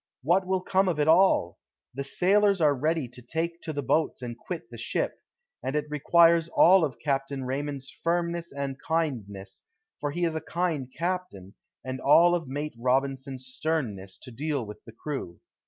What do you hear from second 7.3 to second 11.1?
Raymond's firmness and kindness, for he is a kind